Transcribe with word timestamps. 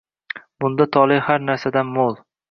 Bunda 0.63 0.87
tole 0.95 1.17
har 1.27 1.45
narsadan 1.49 1.93
mo’l 1.99 2.17